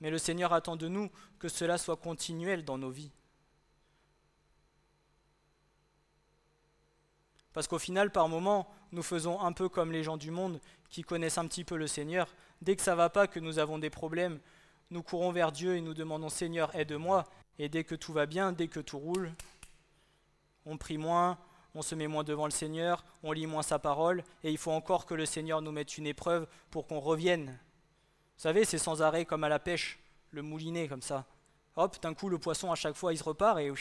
[0.00, 3.12] Mais le Seigneur attend de nous que cela soit continuel dans nos vies.
[7.54, 11.02] Parce qu'au final, par moments, nous faisons un peu comme les gens du monde qui
[11.02, 12.28] connaissent un petit peu le Seigneur.
[12.60, 14.40] Dès que ça va pas, que nous avons des problèmes,
[14.90, 17.24] nous courons vers Dieu et nous demandons Seigneur, aide-moi.
[17.58, 19.32] Et dès que tout va bien, dès que tout roule,
[20.66, 21.38] on prie moins,
[21.76, 24.72] on se met moins devant le Seigneur, on lit moins sa parole, et il faut
[24.72, 27.46] encore que le Seigneur nous mette une épreuve pour qu'on revienne.
[27.46, 31.24] Vous savez, c'est sans arrêt comme à la pêche, le moulinet comme ça.
[31.76, 33.72] Hop, d'un coup, le poisson à chaque fois, il se repart et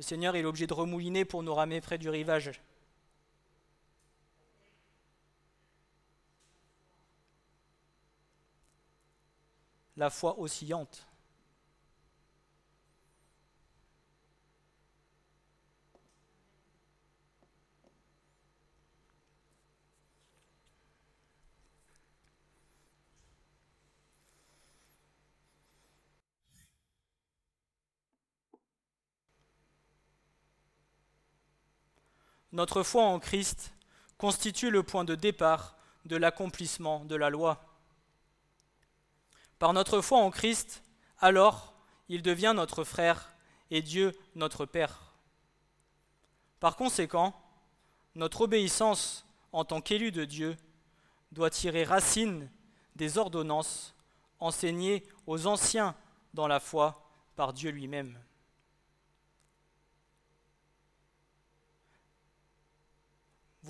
[0.00, 2.62] le Seigneur est obligé de remouliner pour nous ramer près du rivage.
[9.98, 11.06] La foi oscillante.
[32.52, 33.72] Notre foi en Christ
[34.18, 37.64] constitue le point de départ de l'accomplissement de la loi.
[39.58, 40.82] Par notre foi en Christ,
[41.18, 41.74] alors,
[42.08, 43.30] il devient notre frère
[43.70, 45.12] et Dieu notre Père.
[46.58, 47.34] Par conséquent,
[48.14, 50.56] notre obéissance en tant qu'élu de Dieu
[51.32, 52.50] doit tirer racine
[52.96, 53.94] des ordonnances
[54.40, 55.94] enseignées aux anciens
[56.34, 58.18] dans la foi par Dieu lui-même.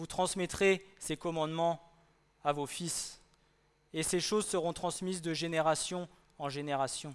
[0.01, 1.79] Vous transmettrez ces commandements
[2.43, 3.21] à vos fils,
[3.93, 7.15] et ces choses seront transmises de génération en génération.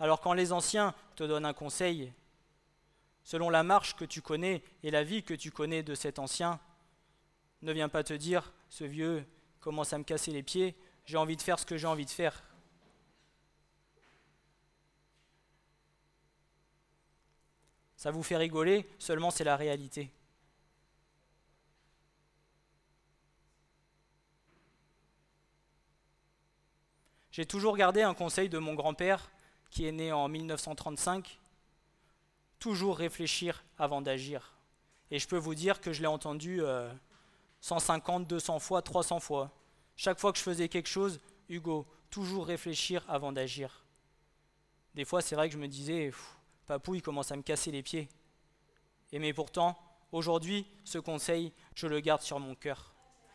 [0.00, 2.10] Alors quand les anciens te donnent un conseil,
[3.22, 6.58] selon la marche que tu connais et la vie que tu connais de cet ancien,
[7.60, 9.26] ne viens pas te dire, ce vieux
[9.60, 10.74] commence à me casser les pieds,
[11.04, 12.42] j'ai envie de faire ce que j'ai envie de faire.
[18.02, 20.10] Ça vous fait rigoler, seulement c'est la réalité.
[27.30, 29.30] J'ai toujours gardé un conseil de mon grand-père,
[29.70, 31.38] qui est né en 1935,
[32.58, 34.58] toujours réfléchir avant d'agir.
[35.12, 36.60] Et je peux vous dire que je l'ai entendu
[37.60, 39.52] 150, euh, 200 fois, 300 fois.
[39.94, 43.84] Chaque fois que je faisais quelque chose, Hugo, toujours réfléchir avant d'agir.
[44.96, 46.10] Des fois, c'est vrai que je me disais,
[46.72, 48.08] Papou, il commence à me casser les pieds.
[49.12, 49.78] Et mais pourtant,
[50.10, 52.94] aujourd'hui, ce conseil, je le garde sur mon cœur.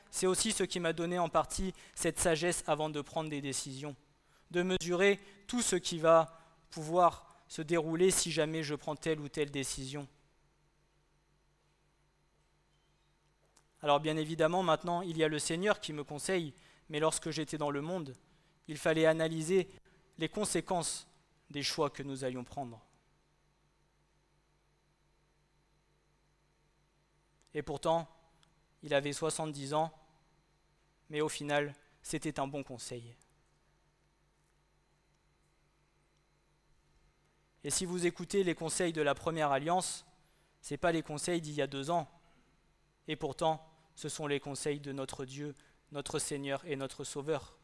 [0.10, 3.96] C'est aussi ce qui m'a donné en partie cette sagesse avant de prendre des décisions,
[4.50, 6.36] de mesurer tout ce qui va
[6.72, 10.08] pouvoir se dérouler si jamais je prends telle ou telle décision.
[13.84, 16.56] Alors bien évidemment, maintenant, il y a le Seigneur qui me conseille,
[16.90, 18.16] mais lorsque j'étais dans le monde,
[18.68, 19.70] il fallait analyser
[20.18, 21.08] les conséquences
[21.52, 22.87] des choix que nous allions prendre.
[27.58, 28.08] Et pourtant,
[28.84, 29.92] il avait 70 ans,
[31.10, 33.18] mais au final, c'était un bon conseil.
[37.64, 40.06] Et si vous écoutez les conseils de la première alliance,
[40.62, 42.08] ce n'est pas les conseils d'il y a deux ans.
[43.08, 45.56] Et pourtant, ce sont les conseils de notre Dieu,
[45.92, 47.58] notre Seigneur et notre Sauveur.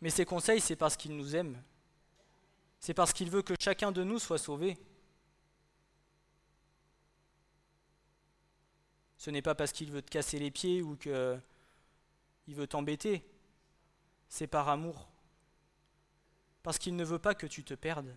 [0.00, 1.62] Mais ces conseils, c'est parce qu'il nous aime.
[2.80, 4.78] C'est parce qu'il veut que chacun de nous soit sauvé.
[9.16, 11.40] Ce n'est pas parce qu'il veut te casser les pieds ou qu'il
[12.48, 13.24] veut t'embêter.
[14.28, 15.08] C'est par amour.
[16.62, 18.14] Parce qu'il ne veut pas que tu te perdes.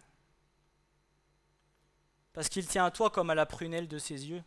[2.34, 4.44] Parce qu'il tient à toi comme à la prunelle de ses yeux.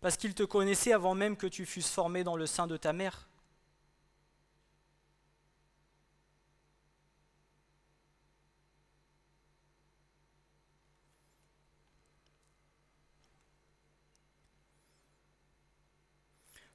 [0.00, 2.92] Parce qu'il te connaissait avant même que tu fusses formé dans le sein de ta
[2.92, 3.28] mère.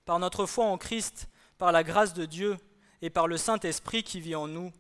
[0.06, 2.58] Par notre foi en Christ, par la grâce de Dieu
[3.02, 4.72] et par le Saint-Esprit qui vit en nous,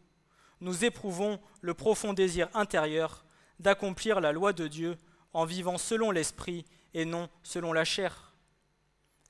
[0.60, 3.26] nous éprouvons le profond désir intérieur
[3.60, 4.98] d'accomplir la loi de Dieu
[5.34, 8.34] en vivant selon l'Esprit et non selon la chair.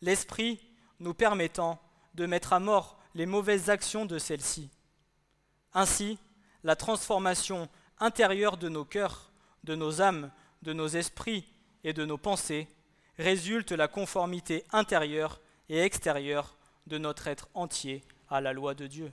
[0.01, 0.59] L'Esprit
[0.99, 1.81] nous permettant
[2.13, 4.69] de mettre à mort les mauvaises actions de celle-ci.
[5.73, 6.19] Ainsi,
[6.63, 7.69] la transformation
[7.99, 9.31] intérieure de nos cœurs,
[9.63, 10.31] de nos âmes,
[10.61, 11.45] de nos esprits
[11.83, 12.67] et de nos pensées
[13.17, 15.39] résulte la conformité intérieure
[15.69, 16.57] et extérieure
[16.87, 19.11] de notre être entier à la loi de Dieu.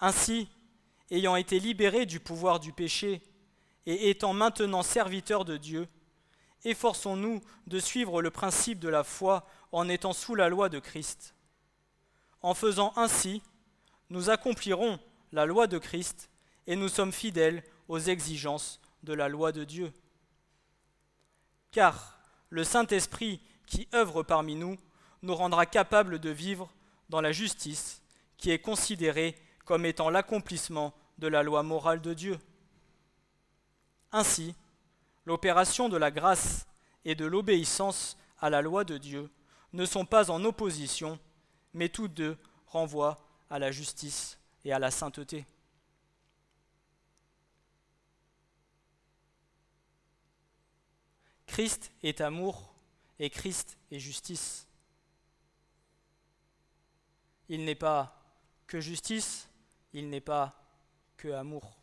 [0.00, 0.48] Ainsi,
[1.10, 3.22] ayant été libérés du pouvoir du péché
[3.86, 5.88] et étant maintenant serviteurs de Dieu,
[6.64, 11.34] efforçons-nous de suivre le principe de la foi en étant sous la loi de Christ.
[12.42, 13.42] En faisant ainsi,
[14.10, 14.98] nous accomplirons
[15.32, 16.30] la loi de Christ
[16.66, 19.92] et nous sommes fidèles aux exigences de la loi de Dieu.
[21.70, 22.13] Car
[22.54, 24.76] le Saint-Esprit qui œuvre parmi nous
[25.22, 26.70] nous rendra capables de vivre
[27.08, 28.00] dans la justice
[28.38, 29.34] qui est considérée
[29.64, 32.38] comme étant l'accomplissement de la loi morale de Dieu.
[34.12, 34.54] Ainsi,
[35.26, 36.68] l'opération de la grâce
[37.04, 39.28] et de l'obéissance à la loi de Dieu
[39.72, 41.18] ne sont pas en opposition,
[41.72, 42.36] mais tous deux
[42.68, 43.18] renvoient
[43.50, 45.44] à la justice et à la sainteté.
[51.54, 52.74] Christ est amour
[53.20, 54.66] et Christ est justice.
[57.48, 58.20] Il n'est pas
[58.66, 59.48] que justice,
[59.92, 60.60] il n'est pas
[61.16, 61.78] que amour.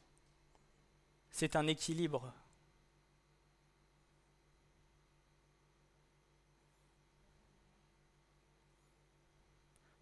[1.30, 2.34] C'est un équilibre.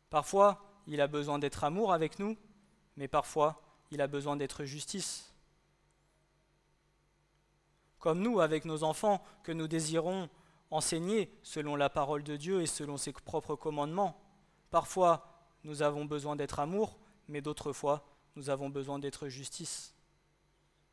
[0.10, 2.36] Parfois, il a besoin d'être amour avec nous,
[2.98, 3.62] mais parfois,
[3.92, 5.29] il a besoin d'être justice.
[8.00, 10.30] Comme nous, avec nos enfants, que nous désirons
[10.72, 14.20] enseigner selon la parole de Dieu et selon ses propres commandements.
[14.72, 15.26] Parfois,
[15.64, 16.98] nous avons besoin d'être amour,
[17.28, 19.94] mais d'autres fois, nous avons besoin d'être justice,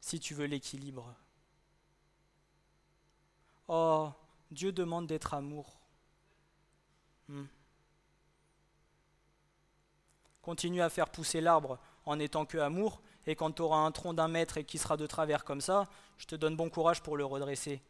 [0.01, 1.15] si tu veux l'équilibre.
[3.69, 4.11] Oh,
[4.51, 5.79] Dieu demande d'être amour.
[7.29, 7.45] Hmm.
[10.43, 14.14] Continue à faire pousser l'arbre en étant que amour, et quand tu auras un tronc
[14.14, 17.16] d'un mètre et qui sera de travers comme ça, je te donne bon courage pour
[17.16, 17.83] le redresser.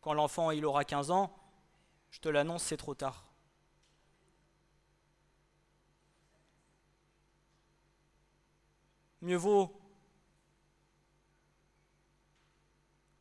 [0.00, 1.34] Quand l'enfant il aura 15 ans,
[2.10, 3.24] je te l'annonce, c'est trop tard.
[9.22, 9.80] Mieux vaut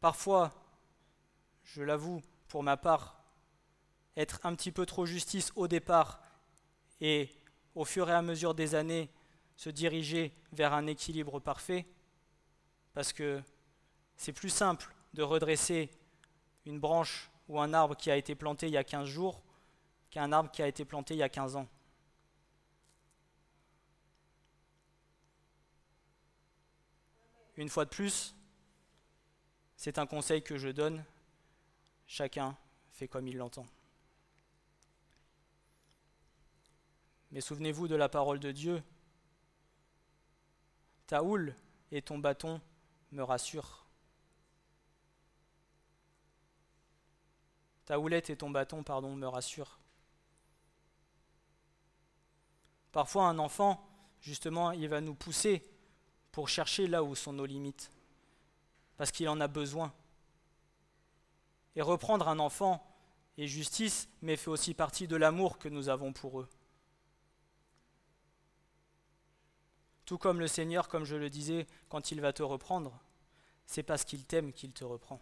[0.01, 0.51] parfois,
[1.63, 3.23] je l'avoue, pour ma part,
[4.17, 6.19] être un petit peu trop justice au départ
[6.99, 7.29] et
[7.75, 9.09] au fur et à mesure des années
[9.55, 11.85] se diriger vers un équilibre parfait,
[12.93, 13.41] parce que
[14.17, 15.89] c'est plus simple de redresser
[16.65, 19.41] une branche ou un arbre qui a été planté il y a 15 jours
[20.09, 21.67] qu'un arbre qui a été planté il y a 15 ans.
[27.57, 28.35] Une fois de plus,
[29.75, 31.03] c'est un conseil que je donne.
[32.07, 32.57] Chacun
[32.91, 33.65] fait comme il l'entend.
[37.31, 38.83] Mais souvenez-vous de la parole de Dieu.
[41.11, 41.53] Ta houle
[41.91, 42.61] et ton bâton
[43.11, 43.85] me rassurent.
[47.83, 49.77] Ta houlette et ton bâton, pardon, me rassurent.
[52.93, 53.85] Parfois, un enfant,
[54.21, 55.69] justement, il va nous pousser
[56.31, 57.91] pour chercher là où sont nos limites,
[58.95, 59.93] parce qu'il en a besoin.
[61.75, 62.89] Et reprendre un enfant
[63.37, 66.47] est justice, mais fait aussi partie de l'amour que nous avons pour eux.
[70.11, 72.99] Tout comme le Seigneur, comme je le disais, quand il va te reprendre,
[73.65, 75.21] c'est parce qu'il t'aime qu'il te reprend.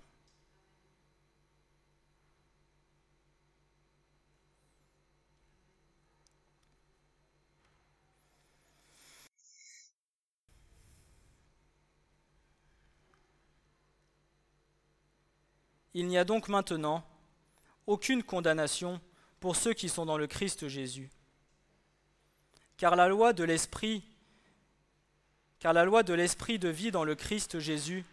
[15.94, 17.06] Il n'y a donc maintenant
[17.86, 19.00] aucune condamnation
[19.40, 21.12] pour ceux qui sont dans le Christ Jésus.
[22.78, 24.09] Car la loi de l'Esprit
[25.60, 28.06] car la loi de l'Esprit de vie dans le Christ Jésus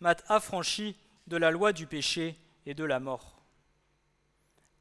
[0.00, 0.96] m'a affranchi
[1.26, 2.36] de la loi du péché
[2.66, 3.42] et de la mort.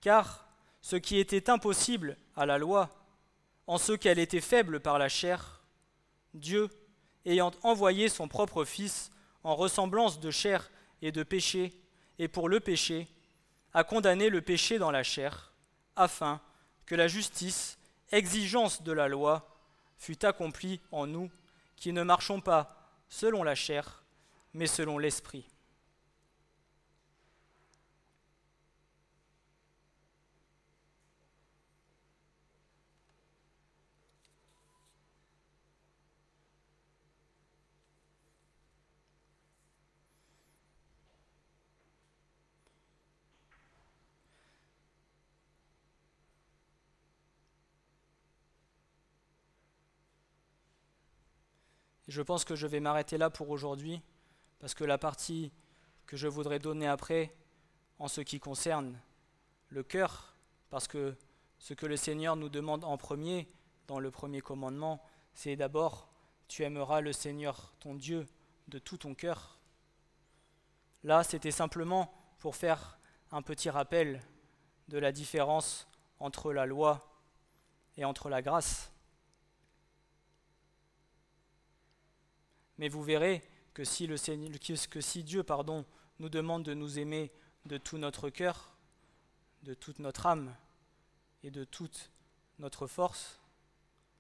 [0.02, 0.48] Car
[0.82, 2.90] ce qui était impossible à la loi,
[3.68, 5.62] en ce qu'elle était faible par la chair,
[6.34, 6.70] Dieu,
[7.26, 9.12] ayant envoyé son propre Fils
[9.44, 10.70] en ressemblance de chair
[11.02, 11.74] et de péché,
[12.20, 13.08] et pour le péché,
[13.74, 15.52] a condamné le péché dans la chair,
[15.96, 16.42] afin
[16.86, 17.78] que la justice,
[18.12, 19.60] exigence de la loi,
[19.98, 21.30] fût accomplie en nous
[21.78, 22.76] qui ne marchons pas
[23.08, 24.04] selon la chair,
[24.54, 25.48] mais selon l'Esprit.
[52.18, 54.02] Je pense que je vais m'arrêter là pour aujourd'hui,
[54.58, 55.52] parce que la partie
[56.08, 57.32] que je voudrais donner après,
[58.00, 59.00] en ce qui concerne
[59.70, 60.36] le cœur,
[60.72, 61.16] parce que
[61.60, 63.48] ce que le Seigneur nous demande en premier,
[63.86, 65.00] dans le premier commandement,
[65.36, 66.10] c'est d'abord,
[66.48, 68.26] tu aimeras le Seigneur ton Dieu
[68.68, 69.60] de tout ton cœur.
[71.04, 72.98] Là, c'était simplement pour faire
[73.32, 74.24] un petit rappel
[74.88, 75.88] de la différence
[76.20, 77.14] entre la loi
[77.96, 78.92] et entre la grâce.
[82.78, 85.86] Mais vous verrez que si, Dieu pardon,
[86.20, 87.32] nous demande de nous aimer
[87.66, 88.76] de tout notre cœur,
[89.64, 90.56] de toute notre âme
[91.44, 92.12] et de toute
[92.60, 93.40] notre force,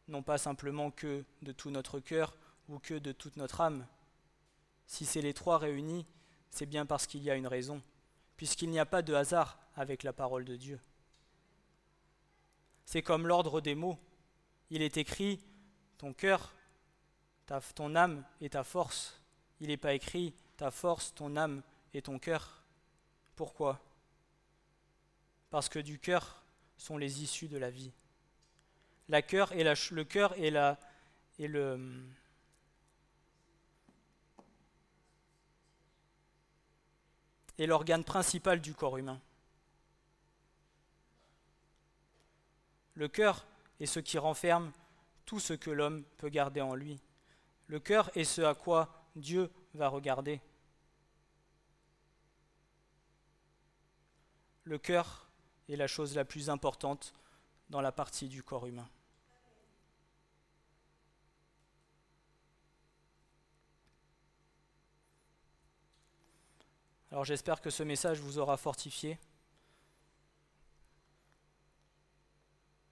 [0.07, 2.35] non pas simplement que de tout notre cœur
[2.69, 3.87] ou que de toute notre âme,
[4.85, 6.05] si c'est les trois réunis,
[6.49, 7.81] c'est bien parce qu'il y a une raison,
[8.37, 10.79] puisqu'il n'y a pas de hasard avec la parole de Dieu.
[12.85, 13.99] C'est comme l'ordre des mots.
[14.69, 15.41] Il est écrit,
[15.97, 16.53] ton cœur
[17.75, 19.19] ton âme et ta force.
[19.59, 21.61] Il n'est pas écrit ta force, ton âme
[21.93, 22.63] et ton cœur.
[23.35, 23.79] Pourquoi?
[25.49, 26.43] Parce que du cœur
[26.77, 27.91] sont les issues de la vie.
[29.09, 30.77] La cœur et le cœur est, la,
[31.39, 32.03] est le,
[37.57, 39.21] est l'organe principal du corps humain.
[42.95, 43.45] Le cœur
[43.79, 44.71] est ce qui renferme
[45.25, 46.99] tout ce que l'homme peut garder en lui.
[47.67, 50.41] Le cœur est ce à quoi Dieu va regarder.
[54.63, 55.29] Le cœur
[55.69, 57.13] est la chose la plus importante
[57.69, 58.89] dans la partie du corps humain.
[67.11, 69.17] Alors j'espère que ce message vous aura fortifié,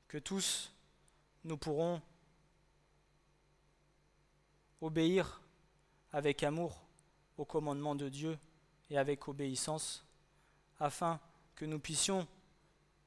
[0.07, 0.73] que tous
[1.43, 2.01] nous pourrons
[4.85, 5.41] obéir
[6.11, 6.85] avec amour
[7.37, 8.37] au commandement de Dieu
[8.91, 10.05] et avec obéissance,
[10.79, 11.19] afin
[11.55, 12.27] que nous puissions,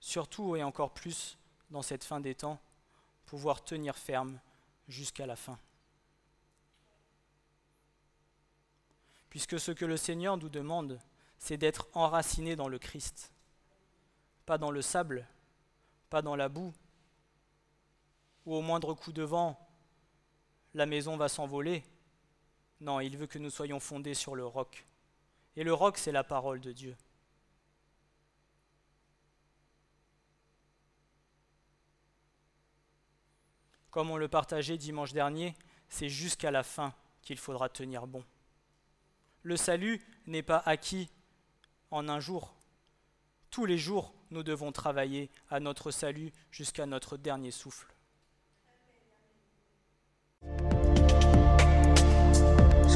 [0.01, 1.39] surtout et encore plus
[1.71, 2.61] dans cette fin des temps,
[3.27, 4.41] pouvoir tenir ferme
[4.89, 5.57] jusqu'à la fin.
[9.31, 10.99] Puisque ce que le Seigneur nous demande,
[11.39, 13.31] c'est d'être enraciné dans le Christ,
[14.47, 15.29] pas dans le sable,
[16.11, 16.73] pas dans la boue,
[18.47, 19.68] ou au moindre coup de vent,
[20.75, 21.83] la maison va s'envoler.
[22.81, 24.87] Non, il veut que nous soyons fondés sur le roc.
[25.57, 26.97] Et le roc, c'est la parole de Dieu.
[33.91, 35.55] Comme on le partageait dimanche dernier,
[35.89, 38.23] c'est jusqu'à la fin qu'il faudra tenir bon.
[39.43, 41.11] Le salut n'est pas acquis
[41.91, 42.55] en un jour,
[43.51, 47.93] Tous les jours, nous devons travailler à notre salut jusqu'à notre dernier souffle.